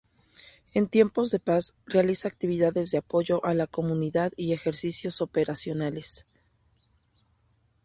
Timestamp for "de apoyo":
2.89-3.45